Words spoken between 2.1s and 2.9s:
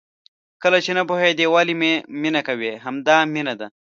مینه کوې؟